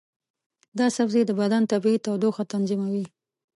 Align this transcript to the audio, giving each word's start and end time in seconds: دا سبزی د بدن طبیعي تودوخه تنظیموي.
دا 0.77 0.87
سبزی 0.97 1.21
د 1.25 1.31
بدن 1.41 1.63
طبیعي 1.71 1.99
تودوخه 2.05 2.43
تنظیموي. 2.53 3.05